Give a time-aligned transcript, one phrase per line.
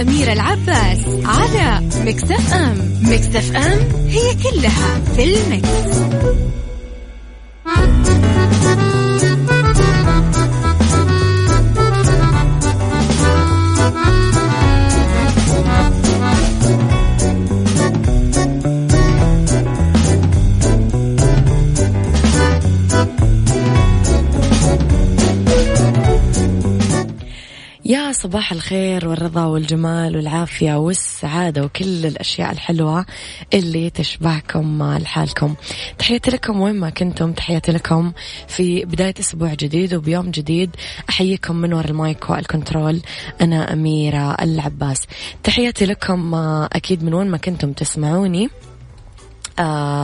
[0.00, 6.00] صح مع أميرة العباس على مكتف أم مكتف أم هي كلها في المكس.
[28.22, 33.06] صباح الخير والرضا والجمال والعافية والسعادة وكل الأشياء الحلوة
[33.54, 35.54] اللي تشبهكم لحالكم.
[35.98, 38.12] تحياتي لكم وين ما كنتم تحياتي لكم
[38.48, 40.70] في بداية أسبوع جديد وبيوم جديد.
[41.08, 43.00] أحييكم من وراء المايك والكنترول
[43.40, 45.06] أنا أميرة العباس.
[45.42, 46.34] تحياتي لكم
[46.72, 48.44] أكيد من وين ما كنتم تسمعوني.
[48.44, 48.69] آه،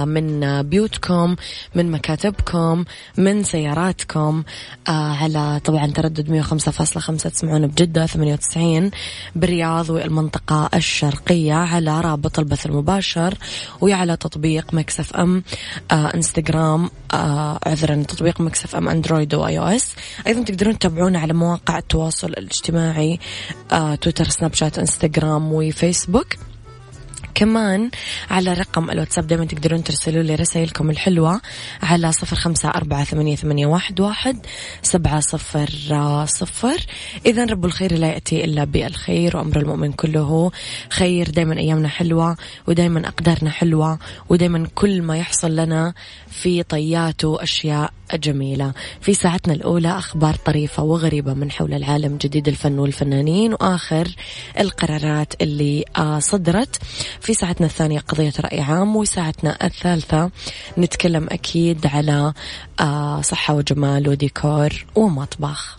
[0.05, 1.37] من بيوتكم
[1.75, 2.85] من مكاتبكم
[3.19, 4.43] من سياراتكم
[4.89, 8.91] آه، على طبعا تردد 105.5 تسمعون بجدة 98
[9.37, 13.34] بالرياض والمنطقة الشرقية على رابط البث المباشر
[13.81, 15.43] وعلى تطبيق Mix FM
[15.91, 16.91] آه، إنستغرام
[17.67, 19.95] عذرا تطبيق Mix FM أندرويد و iOS.
[20.27, 23.19] أيضا تقدرون تتابعونا على مواقع التواصل الاجتماعي
[24.01, 26.27] تويتر سناب شات إنستغرام وفيسبوك.
[27.37, 27.91] كمان
[28.31, 31.41] على رقم الواتساب دائما تقدرون ترسلوا لي رسائلكم الحلوة
[31.83, 34.47] على صفر خمسة أربعة ثمانية, ثمانية واحد, واحد
[34.83, 35.71] سبعة صفر
[36.27, 36.87] صفر.
[37.27, 40.50] إذا رب الخير لا يأتي إلا بالخير وأمر المؤمن كله
[40.91, 41.31] خير.
[41.31, 45.94] دائما أيامنا حلوة ودائما أقدارنا حلوة ودائما كل ما يحصل لنا
[46.28, 48.72] في طياته أشياء جميلة.
[49.00, 54.09] في ساعتنا الأولى أخبار طريفة وغريبة من حول العالم جديد الفن والفنانين وآخر
[54.59, 56.78] القرارات اللي آه، صدرت.
[57.26, 60.31] في ساعتنا الثانية قضية رأي عام وساعتنا الثالثة
[60.78, 62.32] نتكلم أكيد على
[62.81, 65.78] آه، صحة وجمال وديكور ومطبخ.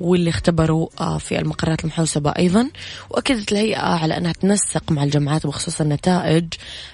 [0.00, 2.70] واللي اختبروا آه، في المقرات المحوسبة أيضا
[3.10, 6.44] وأكدت الهيئة على أنها تنسق مع الجامعات بخصوص النتائج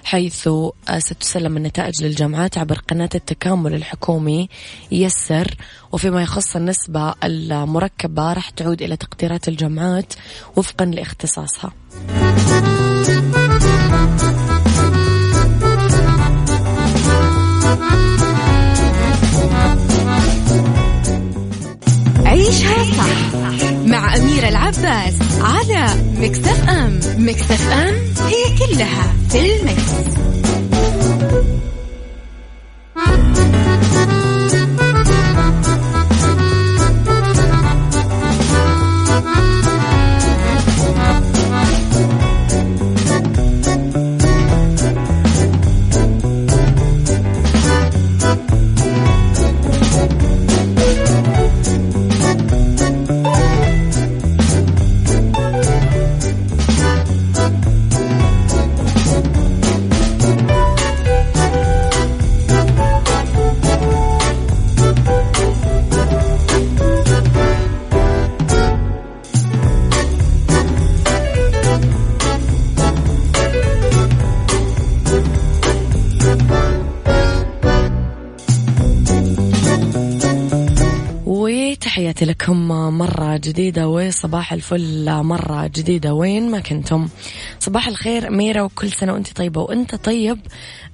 [0.03, 4.49] حيث آه، ستسلم النتائج للجامعات عبر قناة التكامل الحكومي
[4.91, 5.55] يسر
[5.91, 10.13] وفيما يخص النسبة المركبة راح تعود إلى تقديرات الجامعات
[10.55, 11.73] وفقا لاختصاصها.
[24.77, 25.87] أميرة العباس على
[26.19, 28.14] مكتف أم مكتف أم
[82.15, 82.67] تحياتي لكم
[82.97, 85.23] مرة جديدة وصباح الفل.
[85.23, 86.13] مرة جديدة.
[86.13, 87.07] وين ما كنتم.
[87.59, 89.61] صباح الخير أميرة وكل سنة وأنت طيبة.
[89.61, 90.39] وأنت طيب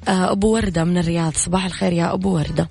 [0.08, 1.34] آه، أبو وردة من الرياض.
[1.34, 2.70] صباح الخير يا أبو وردة.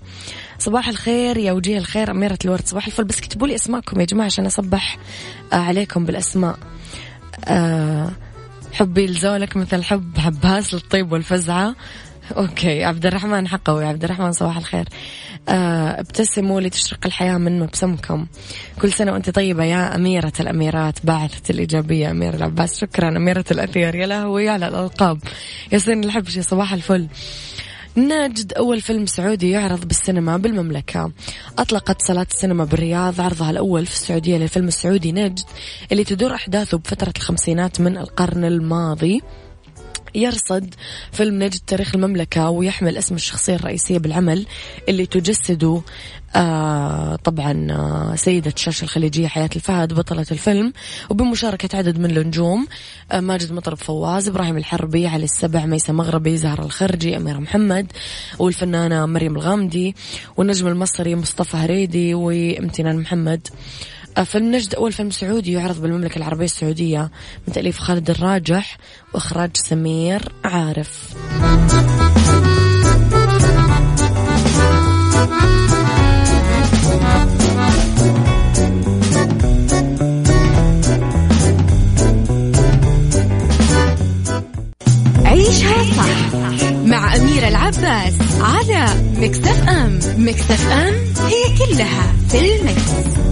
[0.59, 2.11] صباح الخير يا وجيه الخير.
[2.11, 3.05] أميرة الورد صباح الفل.
[3.05, 4.99] بس كتبوا لي أسماءكم يا جماعة عشان أصبح
[5.53, 6.59] آه، عليكم بالأسماء.
[7.45, 8.11] آه،
[8.73, 11.75] حبي لزولك مثل حب عباس للطيب والفزعة.
[12.37, 14.89] أوكي عبد الرحمن حقوي عبد الرحمن صباح الخير.
[15.49, 18.27] آه ابتسموا لتشرق الحياة من مبسمكم.
[18.83, 22.81] كل سنة وأنت طيبة يا أميرة الأميرات باعثة الإيجابية أميرة العباس.
[22.81, 23.95] شكرا أميرة الأثير.
[23.95, 25.19] يا لهوي على الألقاب.
[25.73, 27.09] ياسين الحبشي صباح الفل.
[27.97, 31.13] نجد أول فيلم سعودي يعرض بالسينما بالمملكة.
[31.59, 35.41] أطلقت صلاة السينما بالرياض عرضها الأول في السعودية للفيلم السعودي نجد
[35.93, 39.21] اللي تدور أحداثه بفترة الخمسينات من القرن الماضي.
[40.15, 40.75] يرصد
[41.13, 44.47] فيلم نجد تاريخ المملكة ويحمل اسم الشخصية الرئيسية بالعمل
[44.89, 45.83] اللي تجسده
[46.37, 50.73] آه طبعا آه سيدة الشاشة الخليجية حياة الفهد بطلة الفيلم.
[51.11, 52.67] وبمشاركة عدد من النجوم
[53.13, 57.93] آه ماجد مطرب فواز إبراهيم الحربي علي السبع ميسة مغربي زهرة الخرجي أميرة محمد
[58.39, 59.95] والفنانة مريم الغامدي
[60.37, 63.49] والنجم المصري مصطفى هريدي وامتنان محمد.
[64.25, 67.11] فيلم نجد أول فيلم سعودي يعرض بالمملكة العربية السعودية
[67.49, 68.79] من تأليف خالد الراجح
[69.15, 71.15] وإخراج سمير عارف
[85.25, 88.87] عيشها صح مع أميرة العباس على
[89.17, 90.95] مكتف أم مكتف أم
[91.27, 93.30] هي كلها في المكس.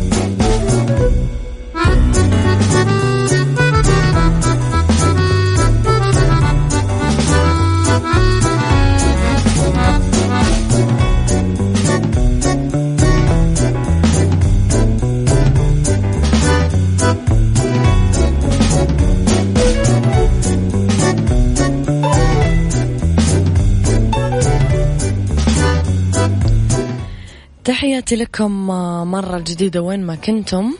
[28.08, 28.66] تحياتي لكم
[29.10, 30.74] مرة جديدة وين ما كنتم.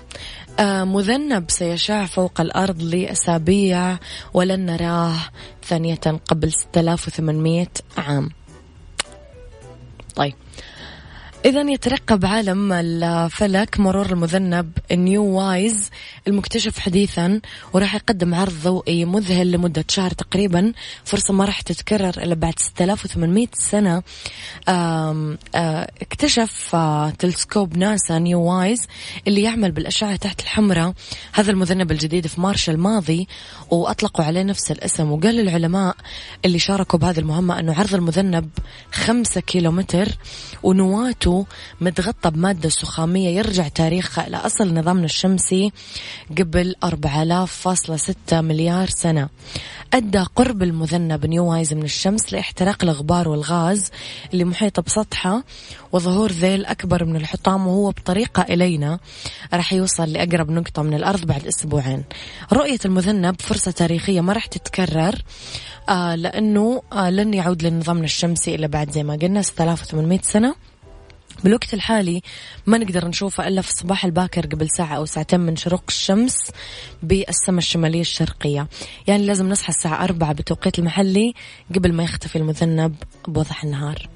[0.59, 3.99] آه، مذنب سيشع فوق الأرض لأسابيع
[4.35, 5.17] ولن نراه
[5.65, 7.67] ثانية قبل 6800
[7.99, 8.31] عام.
[11.49, 15.91] إذا يترقب عالم الفلك مرور المذنب نيو وايز
[16.29, 17.41] المكتشف حديثا
[17.73, 20.73] وراح يقدم عرض ضوئي مذهل لمدة شهر تقريبا.
[21.05, 24.03] فرصة ما راح تتكرر إلا بعد 6800 سنة.
[26.03, 26.77] اكتشف
[27.19, 28.87] تلسكوب ناسا NEOWISE
[29.29, 30.93] اللي يعمل بالأشعة تحت الحمراء.
[31.33, 33.29] هذا المذنب الجديد في مارس الماضي
[33.71, 35.13] وأطلقوا عليه نفس الاسم.
[35.13, 35.97] وقال العلماء
[36.45, 38.51] اللي شاركوا بهذه المهمة أنه عرض المذنب
[38.93, 40.09] خمسة كيلومتر
[40.63, 41.38] ونواته
[41.81, 45.73] متغطى بمادة سخامية يرجع تاريخها إلى أصل نظامنا الشمسي
[46.39, 49.29] قبل 4.6 مليار سنة.
[49.95, 53.91] أدى قرب المذنب NEOWISE من الشمس لاحتراق الغبار والغاز
[54.33, 55.45] اللي محيطة بسطحة
[55.93, 58.99] وظهور ذيل أكبر من الحطام وهو بطريقة إلينا.
[59.55, 62.05] راح يوصل لأقرب نقطة من الأرض بعد أسبوعين.
[62.53, 65.15] رؤية المذنب فرصة تاريخية ما راح تتكرر
[65.89, 70.55] آه لأنه آه لن يعود لنظامنا الشمسي إلا بعد زي ما قلنا 6800 سنة.
[71.45, 72.23] بالوقت الحالي
[72.67, 76.37] ما نقدر نشوفه إلا في الصباح الباكر قبل ساعة أو ساعتين من شروق الشمس
[77.03, 78.69] بالسماء الشمالية الشرقية.
[79.07, 81.35] يعني لازم نصحى الساعة أربعة بتوقيت المحلي
[81.75, 82.95] قبل ما يختفي المذنب
[83.29, 84.09] بوضح النهار.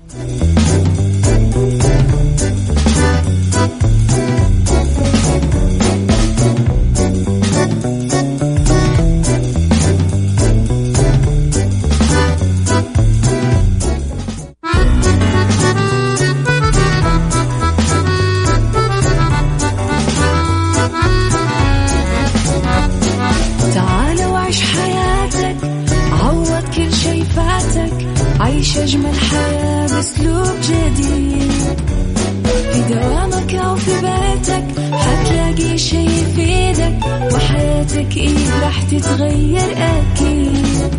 [37.93, 40.95] وحياتك إيه راح تتغير أكيد.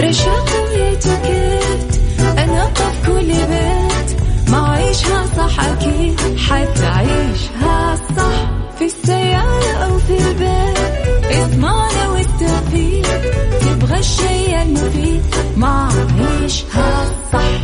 [0.00, 2.00] رشاق ويتوكيت
[2.38, 4.20] أنا قف كل بيت.
[4.50, 6.20] ما عيشها صح أكيد.
[6.38, 11.24] حتعيشها صح في السيارة أو في البيت.
[11.30, 13.20] اسمعنا والتوفيق
[13.60, 15.22] تبغى الشي المفيد.
[15.56, 17.63] ما عيشها صح.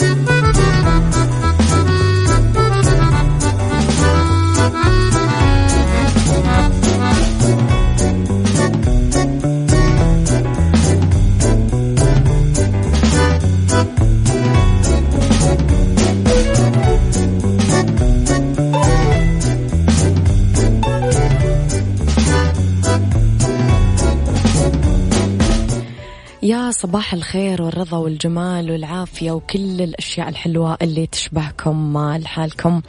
[26.71, 32.81] يا صباح الخير والرضا والجمال والعافية وكل الأشياء الحلوة اللي تشبهكم لحالكم.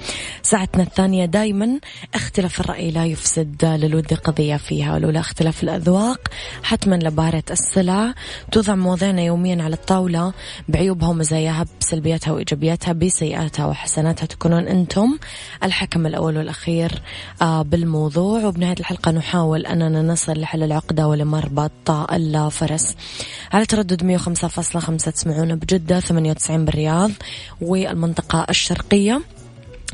[0.42, 1.80] ساعتنا الثانية دايما
[2.14, 6.28] اختلاف الرأي لا يفسد للود قضية فيها ولولا اختلاف الأذواق
[6.62, 8.14] حتما لبارة السلع
[8.52, 10.32] توضع مواضيعنا يوميا على الطاولة
[10.68, 15.18] بعيوبها ومزاياها بسلبياتها وإيجابياتها بسيئاتها وحسناتها تكونون أنتم
[15.64, 17.02] الحكم الأول والأخير
[17.42, 18.44] آه، بالموضوع.
[18.44, 22.96] وبنهاية الحلقة نحاول أننا نصل لحل العقدة ولمربط الفرس.
[23.52, 27.10] على تردد 105.5 تسمعونا بجدة 98 بالرياض
[27.60, 29.20] والمنطقة الشرقية.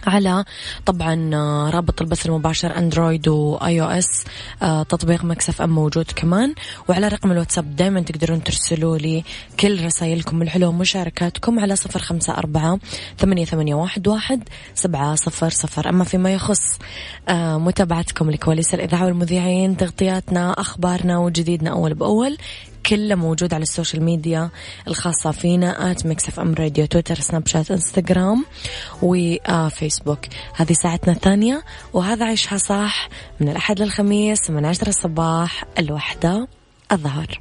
[0.07, 0.45] على
[0.87, 4.25] طبعا آه، رابط البث المباشر أندرويد و iOS
[4.63, 6.55] آه، تطبيق Mix FM موجود كمان.
[6.89, 9.25] وعلى رقم الواتساب دائما تقدرون ترسلوا لي
[9.61, 12.79] كل رسائلكم الحلوة ومشاركاتكم على صفر خمسة أربعة
[13.19, 15.89] ثمانية, ثمانية واحد, واحد سبعة صفر صفر.
[15.89, 16.79] أما فيما يخص
[17.29, 22.37] آه، متابعتكم لكواليس الإذاعة والمذيعين تغطياتنا أخبارنا وجديدنا أول بأول
[22.89, 24.51] كله موجود على ال social media
[24.89, 28.45] الخاصة فينا at Mix FM Radio تويتر سناب شات انستغرام
[29.03, 30.19] وفيسبوك
[30.55, 33.09] هذه ساعتنا الثانية وهذا عيشها صح
[33.41, 36.49] من الأحد للخميس من عشرة الصباح الواحدة
[36.93, 37.41] الظهر.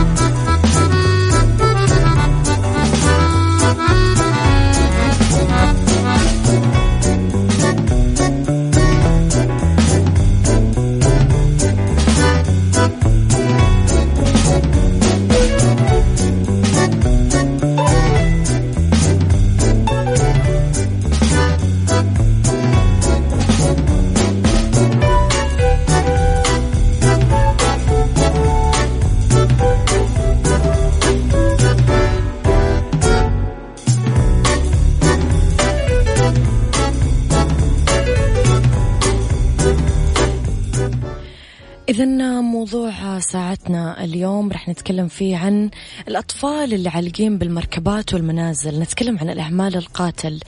[43.61, 45.69] ساعتنا اليوم رح نتكلم فيه عن
[46.07, 48.79] الأطفال اللي عالقين بالمركبات والمنازل.
[48.79, 50.39] نتكلم عن الإهمال القاتل.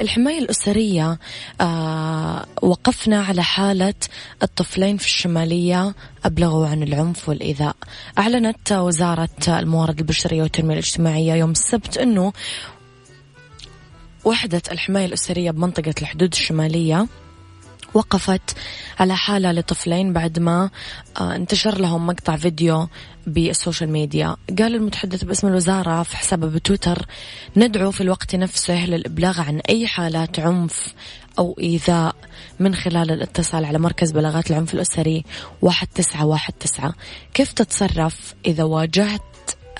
[0.00, 1.18] الحماية الأسرية
[1.60, 3.94] آه وقفنا على حالة
[4.42, 7.76] الطفلين في الشمالية أبلغوا عن العنف والإيذاء.
[8.18, 12.32] أعلنت وزارة الموارد البشرية والتنمية الاجتماعية يوم السبت أنه
[14.24, 17.06] وحدة الحماية الأسرية بمنطقة الحدود الشمالية
[17.94, 18.56] وقفت
[19.00, 20.70] على حالة لطفلين بعد ما
[21.20, 22.88] آه، انتشر لهم مقطع فيديو
[23.26, 24.36] بال social media.
[24.58, 27.06] قال المتحدث باسم الوزارة في حسابه بتويتر
[27.56, 30.94] ندعو في الوقت نفسه للإبلاغ عن أي حالات عنف
[31.38, 32.14] أو إيذاء
[32.60, 35.24] من خلال الاتصال على مركز بلاغات العنف الأسري
[35.62, 36.94] واحد تسعة واحد تسعة.
[37.34, 39.31] كيف تتصرف إذا واجهت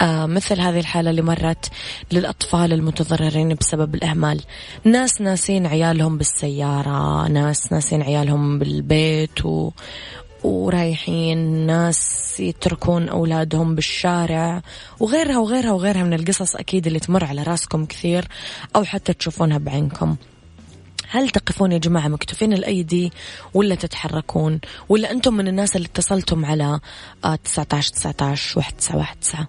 [0.02, 1.68] مثل هذه الحالة اللي مرت
[2.12, 4.40] للأطفال المتضررين بسبب الإهمال.
[4.84, 9.70] ناس ناسين عيالهم بالسيارة ناس ناسين عيالهم بالبيت و...
[10.44, 14.62] ورايحين ناس يتركون أولادهم بالشارع
[15.00, 18.28] وغيرها وغيرها وغيرها من القصص أكيد اللي تمر على راسكم كثير
[18.76, 20.16] أو حتى تشوفونها بعينكم.
[21.08, 23.12] هل تقفون يا جماعة مكتوفين الأيدي
[23.54, 26.80] ولا تتحركون؟ ولا أنتم من الناس اللي اتصلتم على
[27.44, 29.48] 19 19 واحد تسعة واحد تسعة؟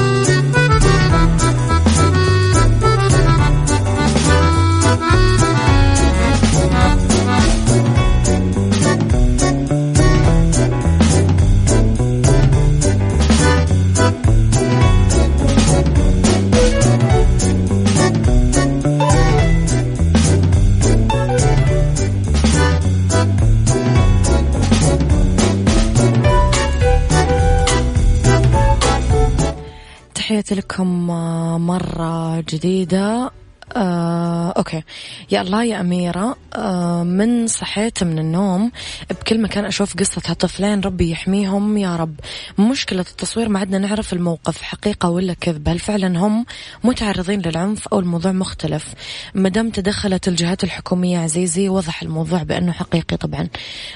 [30.41, 33.31] تحياتي لكم آه، مرة جديدة.
[33.75, 34.83] آه، أوكي.
[35.31, 38.71] يا الله يا أميرة آه، من صحيت من النوم
[39.09, 42.15] بكل مكان أشوف قصة هالطفلين ربي يحميهم يا رب.
[42.59, 46.45] مشكلة التصوير ما عدنا نعرف الموقف حقيقة ولا كذب؟ هل فعلا هم
[46.83, 48.93] متعرضين للعنف أو الموضوع مختلف؟
[49.35, 53.47] مدام تدخلت الجهات الحكومية عزيزي وضح الموضوع بأنه حقيقي طبعا.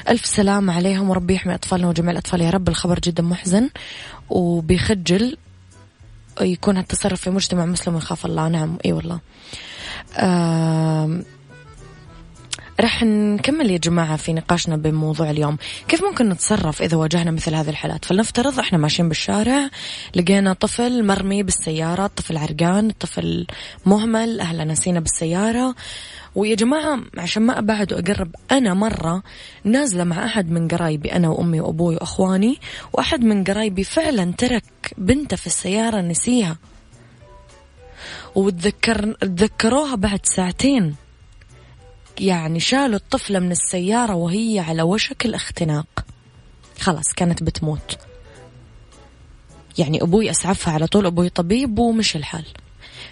[0.09, 2.41] ألف سلام عليهم وربي يحمي أطفالنا وجميع الأطفال.
[2.41, 3.69] يا رب الخبر جدا محزن
[4.29, 5.37] وبيخجل.
[6.41, 8.47] يكون هالتصرف في مجتمع مسلم ويخاف الله.
[8.47, 9.19] نعم إي والله.
[12.79, 15.57] راح نكمل يا جماعة في نقاشنا بموضوع اليوم.
[15.87, 19.69] كيف ممكن نتصرف إذا واجهنا مثل هذه الحالات؟ فلنفترض إحنا ماشيين بالشارع
[20.15, 23.47] لقينا طفل مرمي بالسيارة طفل عرقان طفل
[23.85, 25.75] مهمل أهله نسينا بالسيارة.
[26.35, 29.23] ويا جماعة عشان ما أبعد وأقرب أنا مرة
[29.63, 32.57] نازلة مع أحد من قرايبي أنا وأمي وأبوي وأخواني
[32.93, 34.63] وأحد من قرايبي فعلا ترك
[34.97, 36.57] بنته في السيارة نسيها.
[38.35, 40.95] وتذكر تذكروها بعد ساعتين.
[42.19, 46.05] يعني شالوا الطفلة من السيارة وهي على وشك الاختناق.
[46.79, 47.97] خلاص كانت بتموت.
[49.77, 52.45] يعني أبوي أسعفها على طول أبوي طبيب ومشي الحال.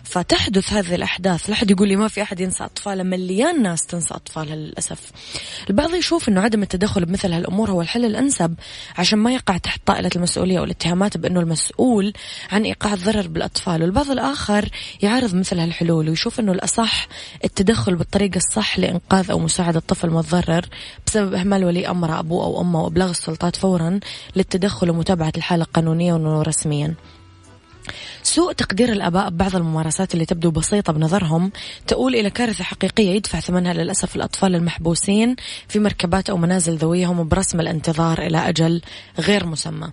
[0.03, 1.49] فتحدث هذه الأحداث.
[1.49, 5.11] لا يقول لي ما في أحد ينسى أطفاله مليان ناس تنسى أطفالها للأسف.
[5.69, 8.55] البعض يشوف أنه عدم التدخل بمثل هالأمور هو الحل الأنسب
[8.97, 12.13] عشان ما يقع تحت طائلة المسؤولية أو الاتهامات بأنه المسؤول
[12.51, 13.81] عن إيقاع الضرر بالأطفال.
[13.81, 14.69] والبعض الآخر
[15.01, 17.07] يعارض مثل هالحلول ويشوف أنه الأصح
[17.43, 20.65] التدخل بالطريقة الصح لإنقاذ أو مساعدة الطفل المتضرر
[21.07, 23.99] بسبب إهمال ولي أمره أبوه أو أمه وإبلاغ السلطات فورا
[24.35, 26.95] للتدخل ومتابعة الحالة قانونيا ورسميا
[28.23, 31.51] سوء تقدير الآباء ببعض الممارسات اللي تبدو بسيطة بنظرهم
[31.87, 35.35] تؤول إلى كارثة حقيقية يدفع ثمنها للأسف الأطفال المحبوسين
[35.67, 38.81] في مركبات أو منازل ذويهم برسم الانتظار إلى أجل
[39.19, 39.89] غير مسمى.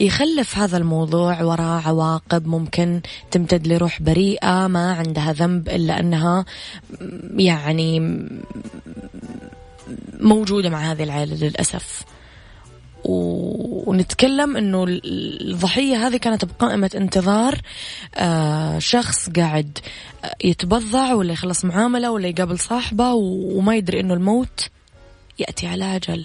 [0.00, 6.44] يخلف هذا الموضوع وراء عواقب ممكن تمتد لروح بريئة ما عندها ذنب إلا أنها
[7.36, 8.00] يعني
[10.20, 12.04] موجودة مع هذه العائلة للأسف.
[13.04, 17.60] ونتكلم إنه الضحية هذه كانت بقائمة انتظار
[18.14, 19.78] آه، شخص قاعد
[20.44, 24.68] يتبضع ولا يخلص معاملة ولا يقابل صاحبه وما يدري إنه الموت
[25.38, 26.24] يأتي على أجل.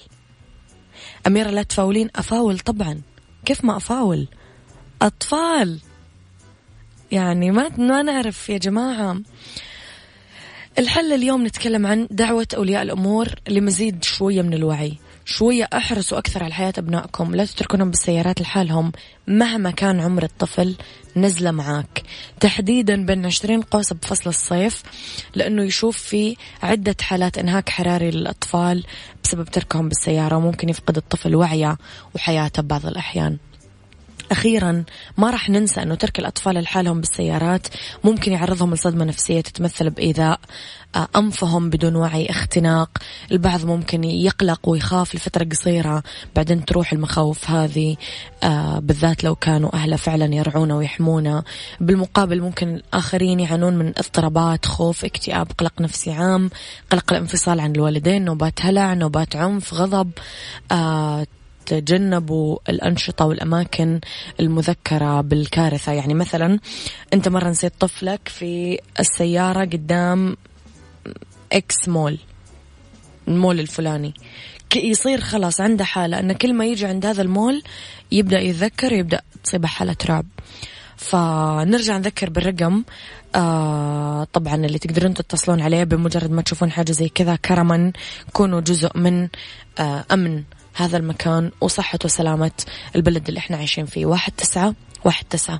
[1.28, 3.02] أميرة لا تفاولين أفاول طبعا.
[3.46, 4.28] كيف ما أفاول؟
[5.02, 5.80] أطفال.
[7.12, 9.22] يعني ما ما نعرف يا جماعة.
[10.80, 14.98] الحل اليوم نتكلم عن دعوة أولياء الأمور لمزيد شوية من الوعي.
[15.28, 17.36] شوية احرصوا أكثر على حياة أبنائكم.
[17.36, 18.92] لا تتركونهم بالسيارات لحالهم
[19.28, 20.76] مهما كان عمر الطفل.
[21.16, 22.04] نزلة معاك.
[22.40, 24.84] تحديدا بين 20 قوس بفصل الصيف
[25.36, 28.84] لأنه يشوف في عدة حالات إنهاك حراري للأطفال
[29.24, 31.78] بسبب تركهم بالسيارة وممكن يفقد الطفل وعيه
[32.16, 33.38] وحياته ببعض الأحيان.
[34.32, 34.84] أخيرا
[35.18, 37.68] ما راح ننسى أنه ترك الأطفال لحالهم بالسيارات
[38.04, 40.40] ممكن يعرضهم لصدمة نفسية تتمثل بإيذاء.
[41.16, 42.90] أنفهم بدون وعي اختناق.
[43.32, 46.04] البعض ممكن يقلق ويخاف لفترة قصيرة
[46.36, 47.96] بعدين تروح المخاوف هذه
[48.44, 51.44] آه، بالذات لو كانوا أهله فعلا يرعونه ويحمونه
[51.80, 56.50] بالمقابل ممكن الآخرين يعانون من اضطرابات خوف اكتئاب قلق نفسي عام
[56.90, 60.12] قلق الانفصال عن الوالدين نوبات هلع نوبات عنف غضب.
[60.72, 61.28] آه،
[61.66, 64.00] تجنبوا الأنشطة والأماكن
[64.40, 65.92] المذكرة بالكارثة.
[65.92, 66.60] يعني مثلا
[67.14, 70.38] أنت مرة نسيت طفلك في السيارة قدام
[71.54, 72.18] إكس مول.
[73.28, 74.14] المول الفلاني.
[74.76, 77.64] يصير خلاص عنده حالة أن كل ما يجي عند هذا المول
[78.12, 80.26] يبدأ يتذكر يبدأ تصيبه حالة رعب.
[80.98, 82.84] فنرجع نذكر بالرقم.
[83.36, 87.92] آه طبعا اللي تقدرون تتصلون عليه بمجرد ما تشوفون حاجة زي كذا كرما
[88.34, 89.28] كونوا جزء من
[89.80, 92.52] آه أمن هذا المكان وصحة وسلامة
[92.96, 94.06] البلد اللي إحنا عايشين فيه.
[94.06, 94.74] واحد تسعة
[95.06, 95.60] واحد تسعة.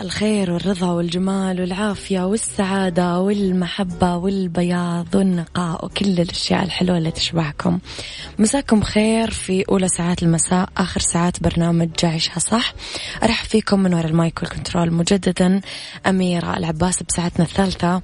[0.00, 7.78] الخير والرضا والجمال والعافية والسعادة والمحبة والبياض والنقاء وكل الأشياء الحلوة اللي تشبهكم.
[8.38, 12.74] مساكم خير في أولى ساعات المساء آخر ساعات برنامج عيشها صح.
[13.22, 15.60] أرحب فيكم من وراء ال mic وال control مجددا.
[16.06, 18.02] أميرة العباس بساعتنا الثالثة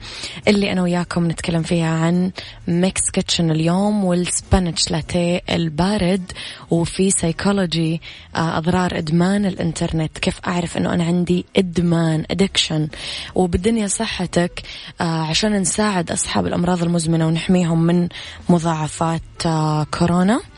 [0.49, 2.31] اللي أنا وياكم نتكلم فيها عن
[2.69, 6.33] Mix Kitchen اليوم وال Spanish latte البارد.
[6.71, 8.01] وفي سيكولوجي
[8.37, 10.19] آه، أضرار إدمان الإنترنت.
[10.19, 12.89] كيف أعرف أنه أنا عندي إدمان؟ أدكشن
[13.35, 14.63] وبالدنيا صحتك
[15.01, 18.09] آه، عشان نساعد أصحاب الأمراض المزمنة ونحميهم من
[18.49, 20.54] مضاعفات آه، كورونا.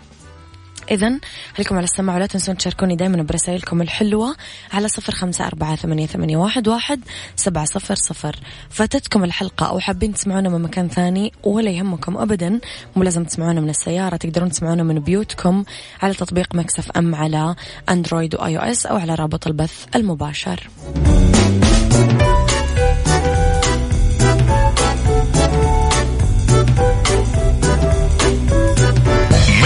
[0.91, 1.21] إذا
[1.57, 4.37] خليكم على السماع ولا تنسون تشاركوني دائما برسائلكم الحلوة
[4.73, 7.01] على صفر خمسة أربعة ثمانية, ثمانية واحد, واحد
[7.37, 8.37] سبعة صفر صفر.
[8.71, 12.61] فاتتكم الحلقة أو حابين تسمعونا من مكان ثاني ولا يهمكم أبدا
[12.97, 15.65] مو لازم تسمعونا من السيارة تقدرون تسمعونا من بيوتكم
[16.03, 17.55] على تطبيق Mix FM على
[17.89, 20.69] أندرويد و iOS أو على رابط البث المباشر.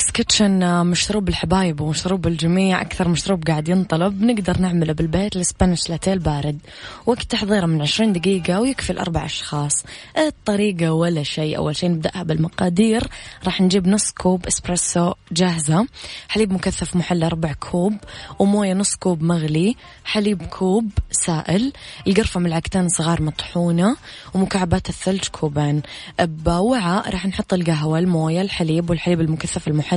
[0.00, 4.22] Mix Kitchen مشروب الحبايب ومشروب الجميع أكثر مشروب قاعد ينطلب.
[4.22, 6.58] نقدر نعمله بالبيت ال Spanish latte البارد.
[7.06, 9.84] وقت تحضيره من 20 دقيقة ويكفي الأربع أشخاص.
[10.18, 11.56] الطريقة ولا شيء.
[11.56, 13.06] أول شيء نبدأها بالمقادير.
[13.44, 15.86] راح نجيب نص كوب إسبريسو جاهزة.
[16.28, 17.94] حليب مكثف محلى ربع كوب.
[18.38, 19.76] وموية نص كوب مغلي.
[20.04, 21.72] حليب كوب سائل.
[22.06, 23.96] القرفة ملعقتين صغار مطحونة.
[24.34, 25.82] ومكعبات الثلج كوبين.
[26.20, 29.89] بوعاء راح نحط القهوة الموية الحليب والحليب المكثف المحلى.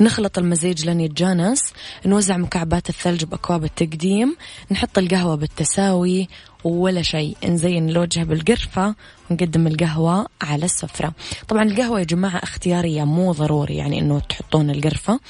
[0.00, 1.72] نخلط المزيج لين يتجانس
[2.06, 4.36] نوزع مكعبات الثلج بأكواب التقديم
[4.70, 6.28] نحط القهوة بالتساوي
[6.64, 7.36] ولا شيء.
[7.44, 8.94] نزين الوجه بالقرفة
[9.30, 11.12] ونقدم القهوة على السفرة.
[11.48, 15.20] طبعا القهوة يا جماعة اختيارية مو ضروري يعني إنه تحطون القرفة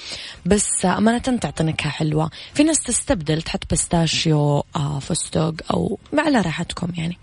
[0.46, 2.30] بس أمانة تعطي نكهة حلوة.
[2.54, 7.18] في ناس تستبدل تحط بستاشيو آه فستق أو على راحتكم يعني.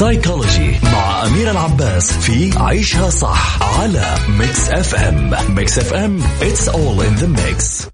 [0.00, 7.20] psychology مع أميرة العباس في عيشها صح على Mix FM Mix FM it's all in
[7.22, 7.86] the mix.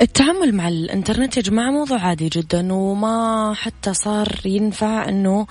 [0.00, 5.46] التعامل مع الانترنت يا جماعة موضوع عادي جدا وما حتى صار ينفع إنه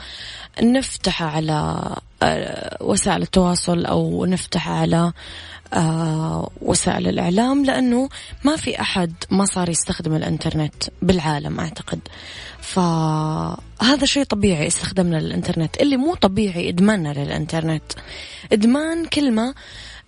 [0.62, 1.90] نفتح على
[2.24, 5.14] آه، وسائل التواصل أو نفتح على
[5.74, 8.10] آه، وسائل الإعلام لأنه
[8.44, 12.00] ما في أحد ما صار يستخدم الإنترنت بالعالم أعتقد.
[12.62, 17.84] فهذا شيء طبيعي استخدامنا للإنترنت اللي مو طبيعي إدماننا للإنترنت.
[18.54, 19.54] إدمان كلمة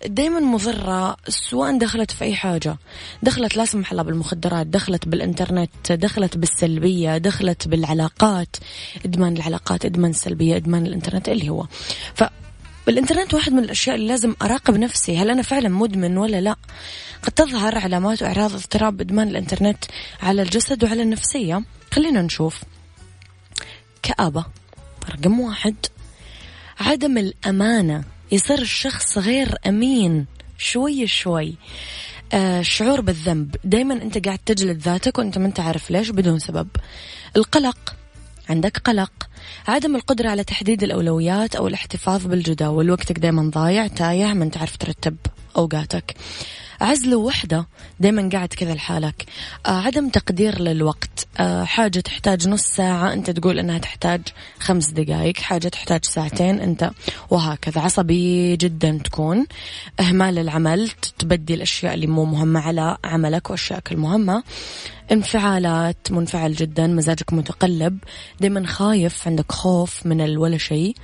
[0.06, 2.76] دائما مضرة سواء دخلت في أي حاجة.
[3.22, 8.56] دخلت لا سمح الله بالمخدرات دخلت بالإنترنت دخلت بالسلبية دخلت بالعلاقات.
[9.04, 11.66] إدمان العلاقات إدمان السلبية إدمان الإنترنت اللي هو.
[12.14, 12.24] ف
[12.88, 16.56] الانترنت واحد من الأشياء اللي لازم أراقب نفسي هل أنا فعلا مدمن ولا لا؟
[17.22, 19.84] قد تظهر علامات وإعراض اضطراب إدمان الإنترنت
[20.22, 21.62] على الجسد وعلى النفسية.
[21.92, 22.62] خلينا نشوف.
[24.02, 24.44] كآبة
[25.10, 25.74] رقم واحد.
[26.80, 28.15] عدم الأمانة.
[28.32, 30.26] يصير الشخص غير أمين
[30.58, 31.56] شوي شوي.
[32.32, 33.56] آه شعور بالذنب.
[33.64, 36.68] دايما أنت قاعد تجلد ذاتك وأنت ما أنت عارف ليش بدون سبب.
[37.36, 37.96] القلق.
[38.48, 39.12] عندك قلق.
[39.68, 42.90] عدم القدرة على تحديد الأولويات أو الاحتفاظ بالجداول.
[42.90, 45.16] وقتك دايما ضايع تايه ما أنت عارف ترتب
[45.56, 46.14] أوقاتك.
[46.80, 47.66] عزل وحدة
[48.00, 49.24] دايما قاعد كذا لحالك.
[49.66, 51.26] آه عدم تقدير للوقت.
[51.40, 54.20] آه حاجة تحتاج نص ساعة أنت تقول أنها تحتاج
[54.58, 56.90] خمس دقائق حاجة تحتاج ساعتين أنت
[57.30, 57.80] وهكذا.
[57.80, 59.46] عصبي جدا تكون.
[60.00, 64.42] إهمال العمل تبدي الأشياء اللي مو مهمة على عملك وأشيائك المهمة.
[65.12, 67.98] انفعالات منفعل جدا مزاجك متقلب
[68.40, 70.94] دايما خايف عندك خوف من الولا شيء.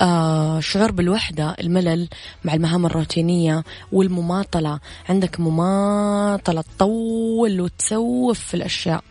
[0.00, 2.08] آه شعور بالوحدة الملل
[2.44, 4.80] مع المهام الروتينية والمماطلة.
[5.08, 9.04] عندك مماطلة تطول وتسوف في الأشياء.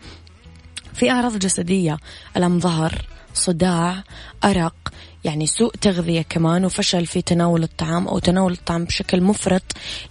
[0.94, 1.98] في أعراض جسدية
[2.36, 4.04] ألم ظهر صداع
[4.44, 4.74] أرق
[5.24, 9.62] يعني سوء تغذية كمان وفشل في تناول الطعام أو تناول الطعام بشكل مفرط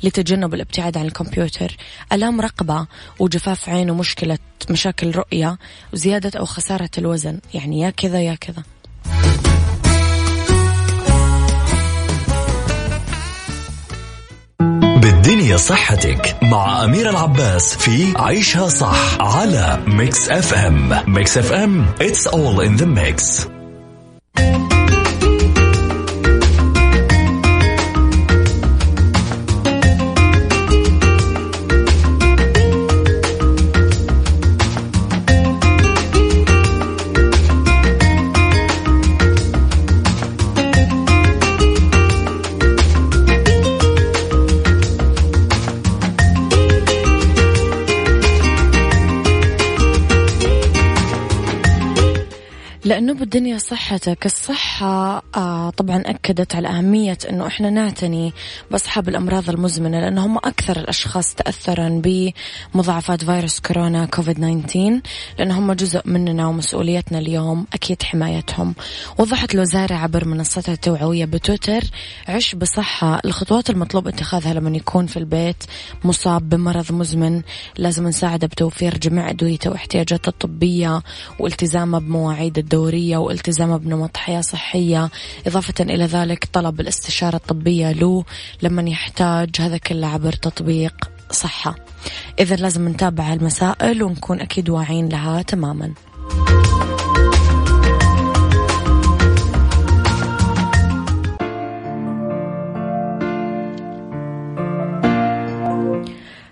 [0.04, 1.78] لتجنب الابتعاد عن الكمبيوتر.
[2.14, 2.88] ألام رقبة
[3.20, 4.38] وجفاف عين ومشكلة
[4.70, 5.58] مشاكل رؤية
[5.94, 7.40] وزيادة أو خسارة الوزن.
[7.54, 8.64] يعني يا كذا يا كذا.
[15.02, 22.60] بالدنيا صحتك مع أميرة العباس في عيشها صح على Mix FM Mix FM it's all
[22.60, 23.50] in the mix.
[53.20, 58.34] لأنه بالدنيا صحتك الصحة آه طبعا أكدت على أهمية أنه إحنا نعتني
[58.72, 62.02] بأصحاب الأمراض المزمنة لأنه هم أكثر الأشخاص تأثرا
[62.74, 64.36] بمضاعفات فيروس كورونا كوفيد
[64.68, 65.02] 19
[65.40, 68.76] لأنه هم جزء مننا ومسؤوليتنا اليوم أكيد حمايتهم.
[69.18, 71.82] وضحت الوزارة عبر منصتها التوعوية بتويتر
[72.28, 75.64] عش بصحة الخطوات المطلوب اتخاذها لمن يكون في البيت
[76.04, 77.42] مصاب بمرض مزمن
[77.78, 81.02] لازم نساعده بتوفير جميع أدويته واحتياجاته الطبية
[81.40, 83.09] والتزامه بمواعيد الدورية.
[83.18, 85.10] والتزامه بنمط حياة صحية
[85.48, 88.24] إضافة إلى ذلك طلب الاستشارة الطبية له
[88.62, 91.76] لمن يحتاج هذا كله عبر تطبيق صحة.
[92.40, 95.94] إذا لازم نتابع المسائل ونكون أكيد واعين لها تماما.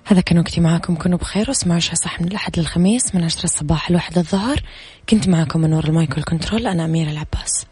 [0.09, 0.95] هذا كان وقتي معاكم.
[0.95, 4.61] كونوا بخير واسمعوا عشاء صح من الأحد للخميس من عشرة الصباح لواحد الظهر
[5.09, 7.65] كنت معاكم من وراء المايكل كنترول أنا أميرة العباس.